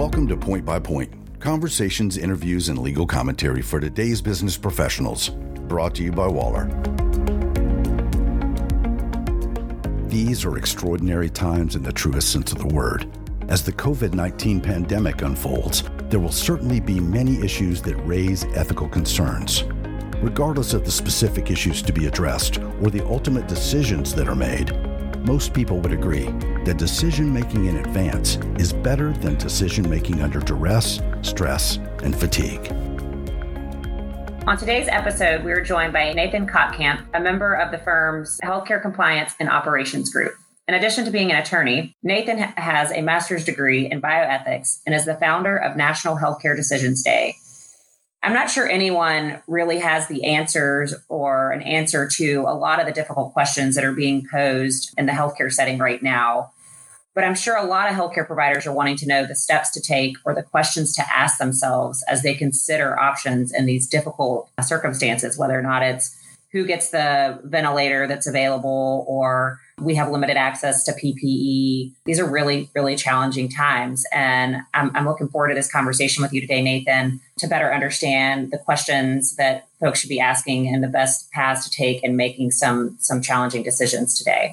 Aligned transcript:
Welcome 0.00 0.28
to 0.28 0.36
Point 0.38 0.64
by 0.64 0.78
Point 0.78 1.12
conversations, 1.40 2.16
interviews, 2.16 2.70
and 2.70 2.78
legal 2.78 3.06
commentary 3.06 3.60
for 3.60 3.80
today's 3.80 4.22
business 4.22 4.56
professionals. 4.56 5.28
Brought 5.68 5.94
to 5.96 6.02
you 6.02 6.10
by 6.10 6.26
Waller. 6.26 6.68
These 10.08 10.46
are 10.46 10.56
extraordinary 10.56 11.28
times 11.28 11.76
in 11.76 11.82
the 11.82 11.92
truest 11.92 12.32
sense 12.32 12.50
of 12.50 12.60
the 12.60 12.74
word. 12.74 13.14
As 13.48 13.62
the 13.62 13.74
COVID 13.74 14.14
19 14.14 14.62
pandemic 14.62 15.20
unfolds, 15.20 15.82
there 16.08 16.18
will 16.18 16.32
certainly 16.32 16.80
be 16.80 16.98
many 16.98 17.38
issues 17.44 17.82
that 17.82 17.96
raise 18.06 18.46
ethical 18.54 18.88
concerns. 18.88 19.64
Regardless 20.22 20.72
of 20.72 20.86
the 20.86 20.90
specific 20.90 21.50
issues 21.50 21.82
to 21.82 21.92
be 21.92 22.06
addressed 22.06 22.56
or 22.56 22.88
the 22.88 23.06
ultimate 23.06 23.46
decisions 23.48 24.14
that 24.14 24.28
are 24.28 24.34
made, 24.34 24.70
most 25.24 25.52
people 25.52 25.80
would 25.80 25.92
agree 25.92 26.26
that 26.64 26.76
decision 26.78 27.32
making 27.32 27.66
in 27.66 27.76
advance 27.78 28.36
is 28.58 28.72
better 28.72 29.12
than 29.12 29.36
decision 29.36 29.88
making 29.88 30.22
under 30.22 30.40
duress, 30.40 31.00
stress, 31.22 31.76
and 32.02 32.14
fatigue. 32.14 32.72
On 34.46 34.56
today's 34.56 34.88
episode, 34.88 35.44
we 35.44 35.52
are 35.52 35.62
joined 35.62 35.92
by 35.92 36.12
Nathan 36.12 36.46
Kottkamp, 36.46 37.04
a 37.14 37.20
member 37.20 37.54
of 37.54 37.70
the 37.70 37.78
firm's 37.78 38.40
Healthcare 38.42 38.80
Compliance 38.80 39.34
and 39.38 39.48
Operations 39.48 40.10
Group. 40.10 40.32
In 40.66 40.74
addition 40.74 41.04
to 41.04 41.10
being 41.10 41.30
an 41.30 41.38
attorney, 41.38 41.94
Nathan 42.02 42.38
has 42.38 42.90
a 42.90 43.02
master's 43.02 43.44
degree 43.44 43.90
in 43.90 44.00
bioethics 44.00 44.80
and 44.86 44.94
is 44.94 45.04
the 45.04 45.16
founder 45.16 45.56
of 45.56 45.76
National 45.76 46.16
Healthcare 46.16 46.56
Decisions 46.56 47.02
Day, 47.02 47.34
I'm 48.22 48.34
not 48.34 48.50
sure 48.50 48.68
anyone 48.68 49.42
really 49.46 49.78
has 49.78 50.06
the 50.06 50.24
answers 50.24 50.94
or 51.08 51.52
an 51.52 51.62
answer 51.62 52.06
to 52.16 52.44
a 52.46 52.54
lot 52.54 52.78
of 52.78 52.86
the 52.86 52.92
difficult 52.92 53.32
questions 53.32 53.74
that 53.74 53.84
are 53.84 53.94
being 53.94 54.26
posed 54.30 54.92
in 54.98 55.06
the 55.06 55.12
healthcare 55.12 55.50
setting 55.50 55.78
right 55.78 56.02
now. 56.02 56.52
But 57.14 57.24
I'm 57.24 57.34
sure 57.34 57.56
a 57.56 57.64
lot 57.64 57.90
of 57.90 57.96
healthcare 57.96 58.26
providers 58.26 58.66
are 58.66 58.74
wanting 58.74 58.96
to 58.98 59.06
know 59.06 59.26
the 59.26 59.34
steps 59.34 59.70
to 59.72 59.80
take 59.80 60.16
or 60.24 60.34
the 60.34 60.42
questions 60.42 60.94
to 60.94 61.02
ask 61.12 61.38
themselves 61.38 62.04
as 62.08 62.22
they 62.22 62.34
consider 62.34 62.98
options 63.00 63.52
in 63.52 63.66
these 63.66 63.88
difficult 63.88 64.50
circumstances, 64.62 65.38
whether 65.38 65.58
or 65.58 65.62
not 65.62 65.82
it's 65.82 66.16
who 66.52 66.66
gets 66.66 66.90
the 66.90 67.40
ventilator 67.44 68.06
that's 68.06 68.26
available 68.26 69.04
or 69.08 69.60
we 69.80 69.94
have 69.94 70.10
limited 70.10 70.36
access 70.36 70.84
to 70.84 70.92
PPE. 70.92 71.92
These 72.04 72.20
are 72.20 72.28
really, 72.28 72.70
really 72.74 72.96
challenging 72.96 73.48
times. 73.48 74.04
And 74.12 74.56
I'm, 74.74 74.94
I'm, 74.94 75.06
looking 75.06 75.28
forward 75.28 75.48
to 75.48 75.54
this 75.54 75.70
conversation 75.70 76.22
with 76.22 76.32
you 76.32 76.40
today, 76.40 76.60
Nathan, 76.60 77.20
to 77.38 77.46
better 77.46 77.72
understand 77.72 78.50
the 78.50 78.58
questions 78.58 79.36
that 79.36 79.68
folks 79.80 80.00
should 80.00 80.10
be 80.10 80.20
asking 80.20 80.68
and 80.68 80.82
the 80.82 80.88
best 80.88 81.30
paths 81.30 81.68
to 81.68 81.70
take 81.70 82.04
in 82.04 82.16
making 82.16 82.50
some, 82.50 82.96
some 83.00 83.22
challenging 83.22 83.62
decisions 83.62 84.18
today. 84.18 84.52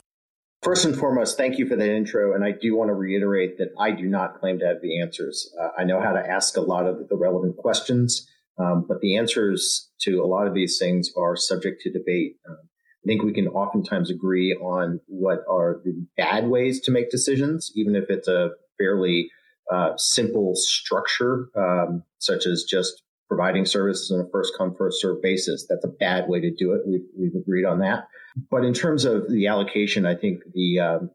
First 0.64 0.86
and 0.86 0.98
foremost, 0.98 1.38
thank 1.38 1.60
you 1.60 1.68
for 1.68 1.76
that 1.76 1.90
intro. 1.90 2.34
And 2.34 2.44
I 2.44 2.52
do 2.52 2.76
want 2.76 2.90
to 2.90 2.94
reiterate 2.94 3.58
that 3.58 3.74
I 3.80 3.92
do 3.92 4.06
not 4.06 4.40
claim 4.40 4.60
to 4.60 4.66
have 4.66 4.82
the 4.82 5.02
answers. 5.02 5.54
Uh, 5.60 5.70
I 5.78 5.84
know 5.84 6.02
how 6.02 6.14
to 6.14 6.20
ask 6.20 6.58
a 6.58 6.62
lot 6.62 6.88
of 6.88 7.10
the 7.10 7.16
relevant 7.16 7.58
questions, 7.58 8.28
um, 8.58 8.86
but 8.88 9.00
the 9.02 9.18
answers 9.18 9.90
to 10.02 10.22
a 10.22 10.28
lot 10.28 10.48
of 10.48 10.54
these 10.54 10.78
things 10.78 11.12
are 11.18 11.36
subject 11.36 11.82
to 11.82 11.92
debate. 11.92 12.38
Um, 12.48 12.58
I 12.60 13.08
think 13.08 13.24
we 13.24 13.34
can 13.34 13.48
oftentimes 13.48 14.10
agree 14.10 14.54
on 14.54 15.00
what 15.08 15.40
are 15.50 15.80
the 15.84 15.94
bad 16.18 16.48
ways 16.48 16.82
to 16.82 16.92
make 16.92 17.10
decisions, 17.10 17.72
even 17.76 17.96
if 17.96 18.10
it's 18.10 18.28
a 18.28 18.52
fairly 18.78 19.30
uh, 19.72 19.92
simple 19.98 20.54
structure, 20.56 21.50
um, 21.56 22.04
such 22.20 22.46
as 22.46 22.66
just 22.70 23.04
providing 23.28 23.66
services 23.66 24.12
on 24.12 24.26
a 24.26 24.30
first 24.32 24.54
come 24.58 24.76
first 24.78 25.02
serve 25.02 25.22
basis. 25.22 25.66
That's 25.70 25.86
a 25.86 25.90
bad 26.00 26.28
way 26.28 26.40
to 26.42 26.52
do 26.54 26.74
it. 26.74 26.82
We've, 26.88 27.06
we've 27.18 27.36
agreed 27.36 27.66
on 27.66 27.80
that. 27.80 28.08
But 28.50 28.66
in 28.66 28.74
terms 28.74 29.06
of 29.06 29.30
the 29.30 29.48
allocation, 29.48 30.06
I 30.06 30.16
think 30.16 30.42
the 30.54 30.80
um, 30.80 31.12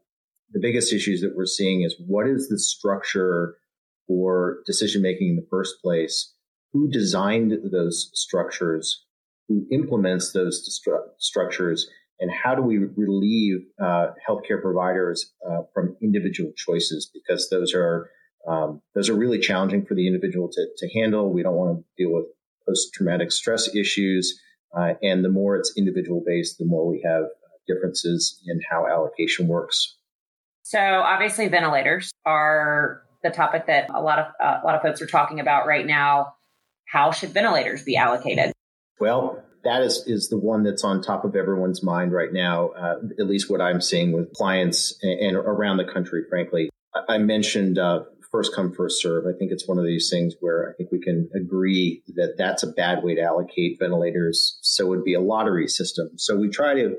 the 0.51 0.59
biggest 0.59 0.93
issues 0.93 1.21
that 1.21 1.35
we're 1.35 1.45
seeing 1.45 1.81
is 1.81 1.95
what 2.05 2.27
is 2.27 2.47
the 2.47 2.59
structure 2.59 3.55
for 4.07 4.59
decision 4.65 5.01
making 5.01 5.29
in 5.29 5.35
the 5.35 5.47
first 5.49 5.75
place? 5.81 6.32
Who 6.73 6.89
designed 6.89 7.53
those 7.71 8.09
structures? 8.13 9.05
who 9.47 9.65
implements 9.71 10.31
those 10.31 10.79
structures 11.17 11.87
and 12.19 12.31
how 12.31 12.55
do 12.55 12.61
we 12.61 12.77
relieve 12.77 13.65
uh, 13.81 14.07
healthcare 14.27 14.61
providers 14.61 15.33
uh, 15.49 15.61
from 15.73 15.95
individual 16.01 16.51
choices? 16.55 17.09
Because 17.13 17.49
those 17.49 17.73
are 17.73 18.09
um, 18.47 18.81
those 18.93 19.09
are 19.09 19.15
really 19.15 19.39
challenging 19.39 19.85
for 19.85 19.95
the 19.95 20.05
individual 20.05 20.49
to, 20.49 20.67
to 20.77 20.99
handle. 20.99 21.31
We 21.31 21.43
don't 21.43 21.55
want 21.55 21.79
to 21.79 22.03
deal 22.03 22.13
with 22.13 22.25
post-traumatic 22.67 23.31
stress 23.31 23.73
issues 23.73 24.39
uh, 24.77 24.93
and 25.01 25.23
the 25.23 25.29
more 25.29 25.55
it's 25.55 25.73
individual 25.77 26.21
based 26.25 26.57
the 26.57 26.65
more 26.65 26.87
we 26.87 27.01
have 27.05 27.23
differences 27.67 28.41
in 28.45 28.59
how 28.69 28.85
allocation 28.87 29.47
works. 29.47 29.95
So 30.63 30.79
obviously 30.79 31.47
ventilators 31.47 32.11
are 32.25 33.03
the 33.21 33.29
topic 33.29 33.67
that 33.67 33.89
a 33.93 34.01
lot 34.01 34.19
of 34.19 34.25
uh, 34.41 34.59
a 34.63 34.65
lot 34.65 34.75
of 34.75 34.81
folks 34.81 35.01
are 35.01 35.07
talking 35.07 35.39
about 35.39 35.67
right 35.67 35.85
now 35.85 36.33
how 36.85 37.11
should 37.11 37.29
ventilators 37.29 37.83
be 37.83 37.95
allocated 37.95 38.53
well, 38.99 39.43
that 39.63 39.81
is, 39.81 40.03
is 40.07 40.29
the 40.29 40.37
one 40.37 40.63
that's 40.63 40.83
on 40.83 41.01
top 41.01 41.25
of 41.25 41.35
everyone's 41.35 41.83
mind 41.83 42.11
right 42.11 42.31
now, 42.31 42.69
uh, 42.69 42.95
at 43.19 43.27
least 43.27 43.49
what 43.49 43.61
I'm 43.61 43.81
seeing 43.81 44.11
with 44.11 44.31
clients 44.33 44.97
and, 45.01 45.19
and 45.19 45.37
around 45.37 45.77
the 45.77 45.85
country, 45.85 46.23
frankly. 46.29 46.69
I, 46.93 47.15
I 47.15 47.17
mentioned 47.17 47.77
uh, 47.77 48.03
first 48.31 48.55
come, 48.55 48.73
first 48.73 49.01
serve. 49.01 49.25
I 49.25 49.37
think 49.37 49.51
it's 49.51 49.67
one 49.67 49.77
of 49.77 49.85
these 49.85 50.09
things 50.09 50.35
where 50.39 50.69
I 50.69 50.73
think 50.77 50.91
we 50.91 50.99
can 50.99 51.29
agree 51.35 52.01
that 52.15 52.35
that's 52.37 52.63
a 52.63 52.71
bad 52.71 53.03
way 53.03 53.15
to 53.15 53.21
allocate 53.21 53.77
ventilators. 53.79 54.57
So 54.61 54.85
it 54.85 54.89
would 54.89 55.03
be 55.03 55.15
a 55.15 55.21
lottery 55.21 55.67
system. 55.67 56.11
So 56.17 56.37
we 56.37 56.49
try 56.49 56.75
to 56.75 56.95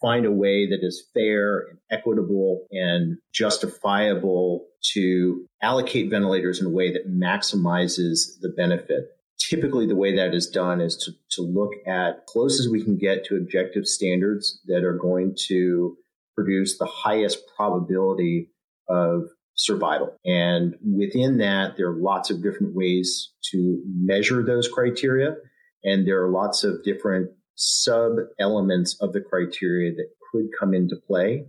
find 0.00 0.26
a 0.26 0.32
way 0.32 0.68
that 0.68 0.78
is 0.82 1.08
fair 1.12 1.66
and 1.70 1.78
equitable 1.90 2.66
and 2.70 3.18
justifiable 3.32 4.66
to 4.92 5.44
allocate 5.60 6.08
ventilators 6.10 6.60
in 6.60 6.66
a 6.66 6.70
way 6.70 6.92
that 6.92 7.10
maximizes 7.10 8.38
the 8.40 8.52
benefit 8.56 9.17
typically 9.38 9.86
the 9.86 9.96
way 9.96 10.14
that 10.16 10.34
is 10.34 10.46
done 10.46 10.80
is 10.80 10.96
to, 10.96 11.12
to 11.30 11.42
look 11.42 11.72
at 11.86 12.26
close 12.26 12.60
as 12.60 12.68
we 12.68 12.82
can 12.82 12.96
get 12.96 13.24
to 13.24 13.36
objective 13.36 13.86
standards 13.86 14.60
that 14.66 14.84
are 14.84 14.96
going 14.96 15.34
to 15.48 15.96
produce 16.34 16.78
the 16.78 16.86
highest 16.86 17.38
probability 17.56 18.50
of 18.88 19.24
survival. 19.54 20.16
And 20.24 20.76
within 20.82 21.38
that, 21.38 21.76
there 21.76 21.88
are 21.88 21.96
lots 21.96 22.30
of 22.30 22.42
different 22.42 22.74
ways 22.74 23.32
to 23.50 23.82
measure 23.86 24.42
those 24.42 24.68
criteria. 24.68 25.34
And 25.82 26.06
there 26.06 26.22
are 26.22 26.30
lots 26.30 26.64
of 26.64 26.84
different 26.84 27.30
sub 27.56 28.12
elements 28.38 28.96
of 29.00 29.12
the 29.12 29.20
criteria 29.20 29.92
that 29.92 30.08
could 30.30 30.46
come 30.58 30.74
into 30.74 30.96
play. 31.06 31.46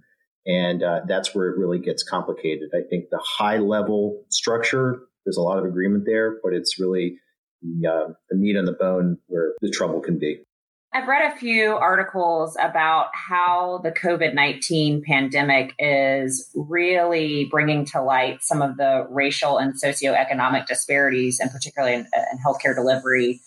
And 0.48 0.82
uh, 0.82 1.02
that's 1.08 1.36
where 1.36 1.48
it 1.50 1.58
really 1.58 1.80
gets 1.80 2.02
complicated. 2.02 2.70
I 2.74 2.82
think 2.90 3.06
the 3.12 3.24
high 3.24 3.58
level 3.58 4.24
structure, 4.30 5.02
there's 5.24 5.38
a 5.38 5.42
lot 5.42 5.60
of 5.60 5.66
agreement 5.66 6.06
there, 6.08 6.38
but 6.42 6.54
it's 6.54 6.80
really 6.80 7.20
the, 7.62 7.88
uh, 7.88 8.14
the 8.30 8.38
meat 8.38 8.58
on 8.58 8.66
the 8.66 8.74
bone 8.74 9.18
where 9.28 9.54
the 9.62 9.70
trouble 9.70 10.00
can 10.00 10.18
be. 10.18 10.40
I've 10.92 11.08
read 11.08 11.32
a 11.32 11.38
few 11.38 11.74
articles 11.74 12.58
about 12.60 13.10
how 13.14 13.80
the 13.84 13.92
COVID 13.92 14.34
19 14.34 15.04
pandemic 15.04 15.76
is 15.78 16.50
really 16.56 17.46
bringing 17.46 17.86
to 17.86 18.02
light 18.02 18.42
some 18.42 18.64
of 18.64 18.78
the 18.78 19.06
racial 19.12 19.60
and 19.60 19.74
socioeconomic 19.80 20.66
disparities, 20.66 21.40
and 21.40 21.52
particularly 21.52 21.94
in, 21.94 22.02
in 22.02 22.40
healthcare 22.44 22.74
delivery. 22.74 23.40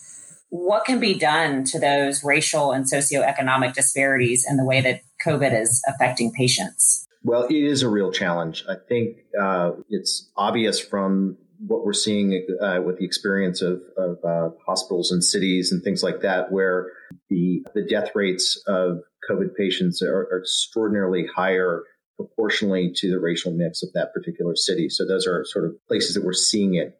What 0.50 0.84
can 0.84 1.00
be 1.00 1.18
done 1.18 1.64
to 1.64 1.80
those 1.80 2.22
racial 2.22 2.70
and 2.70 2.84
socioeconomic 2.84 3.74
disparities 3.74 4.46
in 4.48 4.56
the 4.56 4.64
way 4.64 4.80
that 4.80 5.00
COVID 5.26 5.58
is 5.58 5.82
affecting 5.88 6.30
patients? 6.32 7.08
Well, 7.24 7.44
it 7.44 7.54
is 7.54 7.82
a 7.82 7.88
real 7.88 8.12
challenge. 8.12 8.64
I 8.68 8.74
think 8.88 9.16
uh, 9.40 9.72
it's 9.88 10.30
obvious 10.36 10.78
from 10.78 11.38
what 11.66 11.84
we're 11.84 11.92
seeing 11.92 12.44
uh, 12.60 12.80
with 12.84 12.98
the 12.98 13.04
experience 13.04 13.62
of, 13.62 13.80
of 13.96 14.18
uh, 14.24 14.50
hospitals 14.66 15.12
and 15.12 15.22
cities 15.22 15.70
and 15.70 15.82
things 15.82 16.02
like 16.02 16.20
that, 16.20 16.50
where 16.50 16.90
the 17.30 17.64
the 17.74 17.84
death 17.84 18.10
rates 18.14 18.60
of 18.66 19.00
COVID 19.30 19.54
patients 19.56 20.02
are, 20.02 20.28
are, 20.32 20.40
extraordinarily 20.40 21.26
higher 21.34 21.84
proportionally 22.16 22.92
to 22.96 23.10
the 23.10 23.20
racial 23.20 23.52
mix 23.52 23.82
of 23.82 23.90
that 23.94 24.12
particular 24.12 24.54
city. 24.56 24.88
So 24.88 25.06
those 25.06 25.26
are 25.26 25.44
sort 25.44 25.64
of 25.64 25.74
places 25.86 26.14
that 26.14 26.24
we're 26.24 26.32
seeing 26.32 26.74
it. 26.74 26.98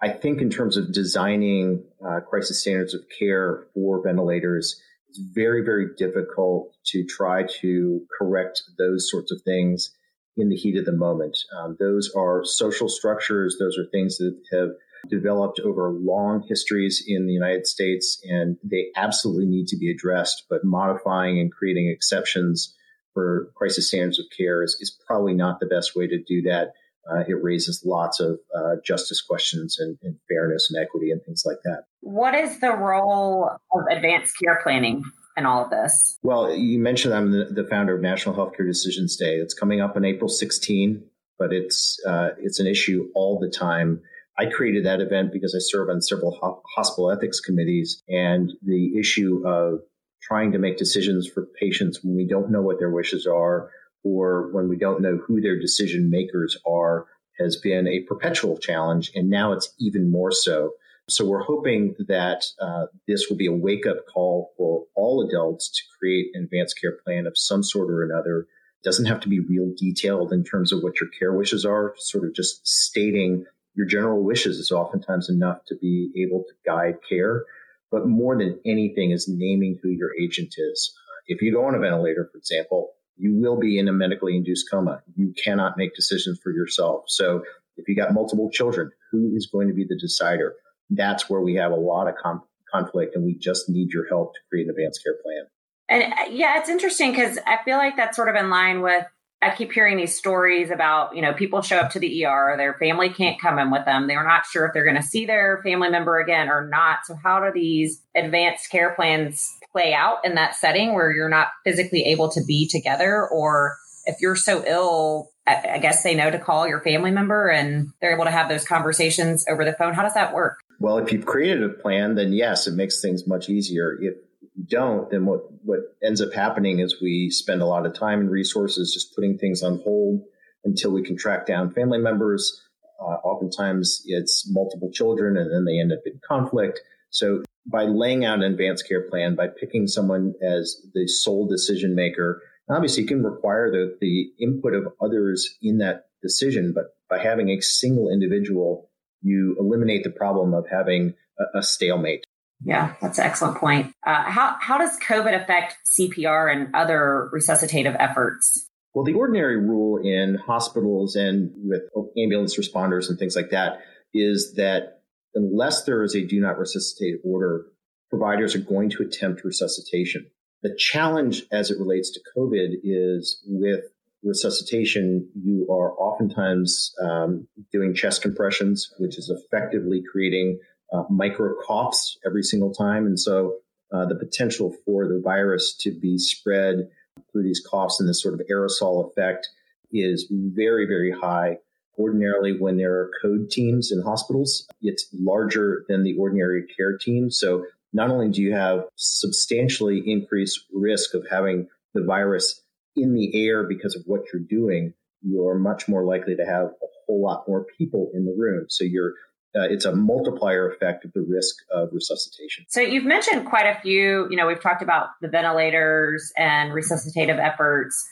I 0.00 0.10
think 0.10 0.40
in 0.40 0.50
terms 0.50 0.76
of 0.76 0.92
designing 0.92 1.84
uh, 2.06 2.20
crisis 2.20 2.60
standards 2.60 2.94
of 2.94 3.02
care 3.18 3.66
for 3.74 4.02
ventilators, 4.02 4.80
it's 5.08 5.18
very 5.18 5.64
very 5.64 5.88
difficult 5.96 6.72
to 6.86 7.04
try 7.04 7.44
to 7.60 8.00
correct 8.18 8.62
those 8.78 9.10
sorts 9.10 9.32
of 9.32 9.42
things 9.42 9.90
in 10.36 10.48
the 10.48 10.56
heat 10.56 10.76
of 10.76 10.84
the 10.84 10.92
moment. 10.92 11.38
Um, 11.58 11.76
those 11.78 12.12
are 12.16 12.44
social 12.44 12.88
structures. 12.88 13.56
Those 13.58 13.78
are 13.78 13.86
things 13.90 14.18
that 14.18 14.36
have 14.52 14.70
developed 15.08 15.60
over 15.60 15.90
long 15.90 16.44
histories 16.48 17.02
in 17.06 17.26
the 17.26 17.32
United 17.32 17.66
States, 17.66 18.20
and 18.24 18.56
they 18.62 18.86
absolutely 18.96 19.46
need 19.46 19.66
to 19.68 19.76
be 19.76 19.90
addressed. 19.90 20.44
But 20.50 20.64
modifying 20.64 21.38
and 21.38 21.52
creating 21.52 21.88
exceptions 21.88 22.74
for 23.14 23.50
crisis 23.54 23.88
standards 23.88 24.18
of 24.18 24.26
care 24.36 24.62
is, 24.62 24.76
is 24.80 24.96
probably 25.06 25.32
not 25.32 25.60
the 25.60 25.66
best 25.66 25.96
way 25.96 26.06
to 26.06 26.22
do 26.22 26.42
that. 26.42 26.72
Uh, 27.10 27.20
it 27.28 27.40
raises 27.40 27.82
lots 27.86 28.18
of 28.18 28.38
uh, 28.54 28.74
justice 28.84 29.22
questions 29.22 29.78
and, 29.78 29.96
and 30.02 30.16
fairness 30.28 30.68
and 30.70 30.82
equity 30.82 31.12
and 31.12 31.22
things 31.24 31.44
like 31.46 31.58
that. 31.64 31.84
What 32.00 32.34
is 32.34 32.58
the 32.58 32.72
role 32.72 33.48
of 33.72 33.84
advanced 33.90 34.34
care 34.42 34.60
planning 34.62 35.04
and 35.36 35.46
all 35.46 35.64
of 35.64 35.70
this? 35.70 36.18
Well, 36.22 36.54
you 36.54 36.78
mentioned 36.78 37.14
I'm 37.14 37.30
the, 37.30 37.66
founder 37.68 37.94
of 37.94 38.00
National 38.00 38.34
Healthcare 38.34 38.66
Decisions 38.66 39.16
Day. 39.16 39.36
It's 39.36 39.54
coming 39.54 39.80
up 39.80 39.96
on 39.96 40.04
April 40.04 40.28
16, 40.28 41.02
but 41.38 41.52
it's 41.52 42.00
uh, 42.06 42.30
it's 42.38 42.60
an 42.60 42.66
issue 42.66 43.08
all 43.14 43.38
the 43.38 43.50
time. 43.50 44.00
I 44.38 44.46
created 44.46 44.84
that 44.84 45.00
event 45.00 45.32
because 45.32 45.54
I 45.54 45.60
serve 45.60 45.88
on 45.88 46.02
several 46.02 46.32
ho- 46.40 46.62
hospital 46.74 47.10
ethics 47.10 47.40
committees 47.40 48.02
and 48.08 48.52
the 48.62 48.98
issue 48.98 49.42
of 49.46 49.80
trying 50.22 50.52
to 50.52 50.58
make 50.58 50.76
decisions 50.76 51.28
for 51.28 51.46
patients 51.58 52.00
when 52.02 52.16
we 52.16 52.26
don't 52.26 52.50
know 52.50 52.62
what 52.62 52.78
their 52.78 52.90
wishes 52.90 53.26
are 53.26 53.70
or 54.04 54.50
when 54.52 54.68
we 54.68 54.76
don't 54.76 55.00
know 55.00 55.18
who 55.26 55.40
their 55.40 55.58
decision 55.58 56.10
makers 56.10 56.56
are 56.66 57.06
has 57.38 57.56
been 57.56 57.86
a 57.86 58.00
perpetual 58.00 58.56
challenge. 58.56 59.10
And 59.14 59.30
now 59.30 59.52
it's 59.52 59.74
even 59.78 60.10
more 60.10 60.32
so. 60.32 60.72
So 61.08 61.24
we're 61.24 61.44
hoping 61.44 61.94
that 62.08 62.44
uh, 62.60 62.86
this 63.06 63.26
will 63.28 63.36
be 63.36 63.46
a 63.46 63.52
wake 63.52 63.86
up 63.86 63.98
call 64.12 64.52
for 64.56 64.84
all 64.96 65.26
adults 65.26 65.70
to 65.70 65.82
create 65.98 66.26
an 66.34 66.44
advanced 66.44 66.80
care 66.80 66.98
plan 67.04 67.26
of 67.26 67.38
some 67.38 67.62
sort 67.62 67.90
or 67.90 68.02
another. 68.02 68.40
It 68.40 68.84
doesn't 68.84 69.06
have 69.06 69.20
to 69.20 69.28
be 69.28 69.38
real 69.38 69.72
detailed 69.76 70.32
in 70.32 70.42
terms 70.42 70.72
of 70.72 70.82
what 70.82 71.00
your 71.00 71.08
care 71.16 71.32
wishes 71.32 71.64
are, 71.64 71.94
sort 71.98 72.24
of 72.24 72.34
just 72.34 72.66
stating 72.66 73.44
your 73.76 73.86
general 73.86 74.24
wishes 74.24 74.58
is 74.58 74.72
oftentimes 74.72 75.28
enough 75.28 75.58
to 75.66 75.76
be 75.76 76.10
able 76.16 76.44
to 76.48 76.54
guide 76.64 76.96
care. 77.08 77.44
But 77.90 78.08
more 78.08 78.36
than 78.36 78.58
anything 78.66 79.12
is 79.12 79.28
naming 79.28 79.78
who 79.80 79.90
your 79.90 80.10
agent 80.20 80.54
is. 80.56 80.92
If 81.28 81.40
you 81.40 81.52
go 81.52 81.64
on 81.64 81.74
a 81.74 81.78
ventilator, 81.78 82.28
for 82.32 82.38
example, 82.38 82.90
you 83.16 83.34
will 83.34 83.58
be 83.58 83.78
in 83.78 83.86
a 83.86 83.92
medically 83.92 84.36
induced 84.36 84.68
coma. 84.70 85.02
You 85.14 85.32
cannot 85.42 85.76
make 85.76 85.94
decisions 85.94 86.40
for 86.42 86.50
yourself. 86.50 87.04
So 87.06 87.42
if 87.76 87.86
you 87.86 87.94
got 87.94 88.12
multiple 88.12 88.50
children, 88.50 88.90
who 89.12 89.32
is 89.36 89.46
going 89.46 89.68
to 89.68 89.74
be 89.74 89.84
the 89.84 89.98
decider? 89.98 90.54
That's 90.90 91.28
where 91.28 91.40
we 91.40 91.54
have 91.54 91.72
a 91.72 91.76
lot 91.76 92.08
of 92.08 92.14
com- 92.22 92.42
conflict 92.72 93.16
and 93.16 93.24
we 93.24 93.34
just 93.34 93.68
need 93.68 93.90
your 93.92 94.06
help 94.08 94.34
to 94.34 94.40
create 94.50 94.64
an 94.64 94.70
advanced 94.70 95.02
care 95.04 95.14
plan. 95.22 95.46
And 95.88 96.12
uh, 96.12 96.16
yeah, 96.30 96.58
it's 96.58 96.68
interesting 96.68 97.12
because 97.12 97.38
I 97.46 97.58
feel 97.64 97.76
like 97.76 97.96
that's 97.96 98.16
sort 98.16 98.28
of 98.28 98.34
in 98.34 98.50
line 98.50 98.82
with 98.82 99.04
I 99.42 99.54
keep 99.54 99.70
hearing 99.70 99.98
these 99.98 100.16
stories 100.16 100.70
about, 100.70 101.14
you 101.14 101.20
know, 101.20 101.34
people 101.34 101.60
show 101.60 101.76
up 101.76 101.90
to 101.92 101.98
the 101.98 102.24
ER, 102.24 102.54
their 102.56 102.74
family 102.74 103.10
can't 103.10 103.40
come 103.40 103.58
in 103.58 103.70
with 103.70 103.84
them. 103.84 104.06
They're 104.06 104.26
not 104.26 104.46
sure 104.46 104.66
if 104.66 104.72
they're 104.72 104.84
going 104.84 104.96
to 104.96 105.02
see 105.02 105.26
their 105.26 105.60
family 105.62 105.90
member 105.90 106.18
again 106.18 106.48
or 106.48 106.66
not. 106.66 107.00
So, 107.04 107.16
how 107.22 107.40
do 107.40 107.52
these 107.52 108.02
advanced 108.16 108.70
care 108.70 108.94
plans 108.94 109.46
play 109.70 109.92
out 109.92 110.24
in 110.24 110.36
that 110.36 110.56
setting 110.56 110.94
where 110.94 111.12
you're 111.12 111.28
not 111.28 111.48
physically 111.64 112.04
able 112.04 112.30
to 112.30 112.42
be 112.44 112.66
together? 112.66 113.28
Or 113.28 113.76
if 114.06 114.16
you're 114.20 114.36
so 114.36 114.64
ill, 114.66 115.30
I 115.46 115.78
guess 115.78 116.02
they 116.02 116.14
know 116.14 116.30
to 116.30 116.38
call 116.38 116.66
your 116.66 116.80
family 116.80 117.10
member 117.10 117.48
and 117.48 117.92
they're 118.00 118.14
able 118.14 118.24
to 118.24 118.30
have 118.30 118.48
those 118.48 118.64
conversations 118.64 119.44
over 119.48 119.64
the 119.64 119.74
phone. 119.74 119.94
How 119.94 120.02
does 120.02 120.14
that 120.14 120.34
work? 120.34 120.58
Well, 120.78 120.98
if 120.98 121.12
you've 121.12 121.26
created 121.26 121.62
a 121.62 121.70
plan, 121.70 122.14
then 122.14 122.32
yes, 122.32 122.66
it 122.66 122.74
makes 122.74 123.00
things 123.00 123.26
much 123.26 123.48
easier. 123.48 123.98
If 124.00 124.14
you 124.54 124.64
don't, 124.68 125.10
then 125.10 125.26
what, 125.26 125.40
what 125.62 125.80
ends 126.02 126.20
up 126.20 126.32
happening 126.32 126.80
is 126.80 127.00
we 127.00 127.30
spend 127.30 127.62
a 127.62 127.66
lot 127.66 127.86
of 127.86 127.94
time 127.94 128.20
and 128.20 128.30
resources 128.30 128.92
just 128.92 129.14
putting 129.14 129.38
things 129.38 129.62
on 129.62 129.80
hold 129.84 130.22
until 130.64 130.92
we 130.92 131.02
can 131.02 131.16
track 131.16 131.46
down 131.46 131.72
family 131.72 131.98
members. 131.98 132.62
Uh, 133.00 133.16
oftentimes 133.24 134.02
it's 134.06 134.50
multiple 134.50 134.90
children 134.90 135.36
and 135.36 135.52
then 135.52 135.64
they 135.64 135.78
end 135.78 135.92
up 135.92 136.00
in 136.06 136.20
conflict. 136.26 136.80
So 137.10 137.42
by 137.66 137.84
laying 137.84 138.24
out 138.24 138.38
an 138.38 138.52
advanced 138.52 138.86
care 138.88 139.08
plan, 139.08 139.34
by 139.34 139.48
picking 139.48 139.86
someone 139.86 140.34
as 140.42 140.82
the 140.94 141.08
sole 141.08 141.46
decision 141.46 141.94
maker, 141.94 142.42
obviously 142.68 143.02
you 143.02 143.08
can 143.08 143.22
require 143.22 143.70
the, 143.70 143.96
the 144.00 144.30
input 144.40 144.74
of 144.74 144.92
others 145.00 145.56
in 145.62 145.78
that 145.78 146.06
decision, 146.22 146.72
but 146.74 146.96
by 147.08 147.18
having 147.18 147.50
a 147.50 147.60
single 147.60 148.10
individual, 148.10 148.90
you 149.26 149.56
eliminate 149.58 150.04
the 150.04 150.10
problem 150.10 150.54
of 150.54 150.66
having 150.70 151.14
a, 151.38 151.58
a 151.58 151.62
stalemate. 151.62 152.24
Yeah, 152.64 152.94
that's 153.02 153.18
an 153.18 153.24
excellent 153.24 153.58
point. 153.58 153.92
Uh, 154.06 154.22
how, 154.30 154.56
how 154.60 154.78
does 154.78 154.98
COVID 155.00 155.42
affect 155.42 155.76
CPR 155.86 156.50
and 156.50 156.74
other 156.74 157.28
resuscitative 157.34 157.96
efforts? 157.98 158.70
Well, 158.94 159.04
the 159.04 159.12
ordinary 159.12 159.58
rule 159.58 159.98
in 160.02 160.36
hospitals 160.36 161.16
and 161.16 161.50
with 161.56 161.82
ambulance 162.16 162.56
responders 162.56 163.10
and 163.10 163.18
things 163.18 163.36
like 163.36 163.50
that 163.50 163.80
is 164.14 164.54
that 164.54 165.02
unless 165.34 165.84
there 165.84 166.02
is 166.02 166.14
a 166.14 166.24
do 166.24 166.40
not 166.40 166.58
resuscitate 166.58 167.16
order, 167.22 167.66
providers 168.08 168.54
are 168.54 168.60
going 168.60 168.88
to 168.90 169.02
attempt 169.02 169.44
resuscitation. 169.44 170.30
The 170.62 170.74
challenge 170.78 171.42
as 171.52 171.70
it 171.70 171.78
relates 171.78 172.10
to 172.12 172.20
COVID 172.36 172.76
is 172.82 173.42
with 173.46 173.84
resuscitation, 174.26 175.28
you 175.34 175.66
are 175.70 175.92
oftentimes 175.92 176.92
um, 177.02 177.46
doing 177.72 177.94
chest 177.94 178.22
compressions, 178.22 178.92
which 178.98 179.18
is 179.18 179.30
effectively 179.30 180.02
creating 180.10 180.58
uh, 180.92 181.04
micro 181.08 181.54
coughs 181.66 182.18
every 182.26 182.42
single 182.42 182.72
time. 182.72 183.06
And 183.06 183.18
so 183.18 183.56
uh, 183.92 184.06
the 184.06 184.16
potential 184.16 184.74
for 184.84 185.06
the 185.06 185.20
virus 185.22 185.74
to 185.80 185.90
be 185.90 186.18
spread 186.18 186.88
through 187.32 187.44
these 187.44 187.64
coughs 187.70 188.00
and 188.00 188.08
this 188.08 188.22
sort 188.22 188.34
of 188.34 188.46
aerosol 188.50 189.08
effect 189.08 189.48
is 189.92 190.26
very, 190.30 190.86
very 190.86 191.12
high. 191.12 191.58
Ordinarily, 191.98 192.58
when 192.58 192.76
there 192.76 192.92
are 192.92 193.10
code 193.22 193.50
teams 193.50 193.90
in 193.90 194.02
hospitals, 194.02 194.66
it's 194.82 195.08
larger 195.14 195.84
than 195.88 196.02
the 196.02 196.14
ordinary 196.18 196.64
care 196.76 196.98
team. 196.98 197.30
So 197.30 197.64
not 197.92 198.10
only 198.10 198.28
do 198.28 198.42
you 198.42 198.52
have 198.52 198.84
substantially 198.96 200.02
increased 200.04 200.60
risk 200.74 201.14
of 201.14 201.26
having 201.30 201.68
the 201.94 202.04
virus 202.04 202.60
in 202.96 203.14
the 203.14 203.46
air 203.46 203.64
because 203.64 203.94
of 203.94 204.02
what 204.06 204.22
you're 204.32 204.42
doing, 204.42 204.94
you're 205.22 205.58
much 205.58 205.88
more 205.88 206.04
likely 206.04 206.36
to 206.36 206.44
have 206.44 206.66
a 206.66 206.86
whole 207.06 207.22
lot 207.22 207.44
more 207.46 207.66
people 207.78 208.10
in 208.14 208.24
the 208.24 208.34
room. 208.36 208.66
So 208.68 208.84
you're 208.84 209.14
uh, 209.56 209.62
it's 209.62 209.86
a 209.86 209.94
multiplier 209.94 210.70
effect 210.70 211.04
of 211.06 211.12
the 211.14 211.22
risk 211.22 211.56
of 211.70 211.88
resuscitation. 211.92 212.66
So 212.68 212.80
you've 212.80 213.06
mentioned 213.06 213.46
quite 213.46 213.64
a 213.64 213.80
few, 213.80 214.26
you 214.28 214.36
know, 214.36 214.46
we've 214.46 214.60
talked 214.60 214.82
about 214.82 215.08
the 215.22 215.28
ventilators 215.28 216.30
and 216.36 216.72
resuscitative 216.72 217.38
efforts. 217.38 218.06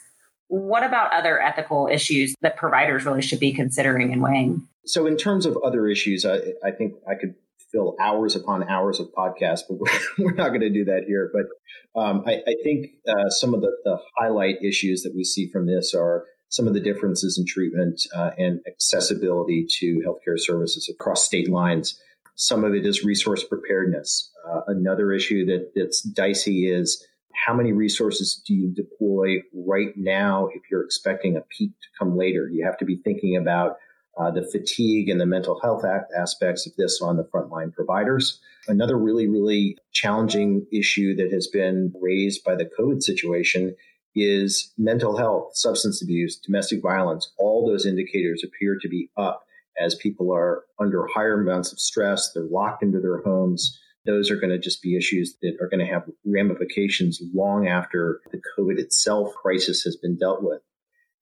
What 0.47 0.83
about 0.83 1.13
other 1.13 1.39
ethical 1.39 1.87
issues 1.91 2.33
that 2.41 2.57
providers 2.57 3.05
really 3.05 3.21
should 3.21 3.39
be 3.39 3.53
considering 3.53 4.11
and 4.11 4.23
weighing? 4.23 4.67
So 4.85 5.05
in 5.05 5.17
terms 5.17 5.45
of 5.45 5.57
other 5.63 5.87
issues, 5.87 6.25
I, 6.25 6.53
I 6.63 6.71
think 6.71 6.95
I 7.07 7.13
could 7.13 7.35
fill 7.71 7.95
hours 7.99 8.35
upon 8.35 8.67
hours 8.67 8.99
of 8.99 9.07
podcasts, 9.17 9.61
but 9.67 9.77
we're, 9.79 9.89
we're 10.19 10.33
not 10.33 10.49
going 10.49 10.61
to 10.61 10.69
do 10.69 10.85
that 10.85 11.03
here. 11.07 11.31
But 11.33 11.99
um, 11.99 12.23
I, 12.25 12.41
I, 12.47 12.55
think 12.63 12.87
uh, 13.07 13.29
some 13.29 13.53
of 13.53 13.61
the, 13.61 13.71
the 13.83 13.97
highlight 14.17 14.57
issues 14.61 15.03
that 15.03 15.13
we 15.15 15.23
see 15.23 15.49
from 15.49 15.65
this 15.65 15.93
are 15.93 16.25
some 16.49 16.67
of 16.67 16.73
the 16.73 16.79
differences 16.79 17.37
in 17.37 17.45
treatment 17.45 18.01
uh, 18.15 18.31
and 18.37 18.59
accessibility 18.67 19.65
to 19.79 20.01
healthcare 20.05 20.37
services 20.37 20.89
across 20.93 21.25
state 21.25 21.49
lines. 21.49 21.99
Some 22.35 22.63
of 22.63 22.73
it 22.73 22.85
is 22.85 23.03
resource 23.03 23.43
preparedness. 23.43 24.31
Uh, 24.49 24.61
another 24.67 25.11
issue 25.11 25.45
that, 25.45 25.71
that's 25.75 26.01
dicey 26.01 26.69
is 26.69 27.05
how 27.33 27.53
many 27.53 27.73
resources 27.73 28.41
do 28.45 28.53
you 28.53 28.73
deploy 28.73 29.41
right 29.53 29.93
now 29.95 30.47
if 30.53 30.61
you're 30.69 30.83
expecting 30.83 31.35
a 31.35 31.41
peak 31.41 31.71
to 31.71 31.87
come 31.99 32.17
later? 32.17 32.49
You 32.51 32.65
have 32.65 32.77
to 32.77 32.85
be 32.85 32.99
thinking 33.03 33.35
about 33.35 33.77
uh, 34.17 34.31
the 34.31 34.47
fatigue 34.51 35.09
and 35.09 35.19
the 35.19 35.25
mental 35.25 35.59
health 35.61 35.83
aspects 36.17 36.65
of 36.65 36.73
this 36.77 37.01
on 37.01 37.17
the 37.17 37.23
frontline 37.23 37.73
providers. 37.73 38.39
Another 38.67 38.97
really, 38.97 39.27
really 39.27 39.77
challenging 39.91 40.65
issue 40.71 41.15
that 41.15 41.31
has 41.31 41.47
been 41.47 41.93
raised 42.01 42.43
by 42.43 42.55
the 42.55 42.69
COVID 42.79 43.03
situation 43.03 43.75
is 44.15 44.71
mental 44.77 45.17
health, 45.17 45.51
substance 45.55 46.01
abuse, 46.01 46.37
domestic 46.37 46.81
violence. 46.81 47.31
All 47.37 47.67
those 47.67 47.85
indicators 47.85 48.43
appear 48.43 48.77
to 48.81 48.87
be 48.87 49.09
up 49.17 49.43
as 49.77 49.95
people 49.95 50.33
are 50.33 50.63
under 50.79 51.05
higher 51.07 51.41
amounts 51.41 51.73
of 51.73 51.79
stress. 51.79 52.31
They're 52.31 52.43
locked 52.43 52.81
into 52.81 53.01
their 53.01 53.21
homes. 53.21 53.77
Those 54.05 54.31
are 54.31 54.37
going 54.37 54.51
to 54.51 54.59
just 54.59 54.81
be 54.81 54.95
issues 54.95 55.35
that 55.41 55.57
are 55.59 55.67
going 55.67 55.85
to 55.85 55.91
have 55.91 56.03
ramifications 56.25 57.21
long 57.33 57.67
after 57.67 58.21
the 58.31 58.41
COVID 58.57 58.79
itself 58.79 59.33
crisis 59.33 59.83
has 59.83 59.97
been 59.97 60.17
dealt 60.17 60.43
with. 60.43 60.61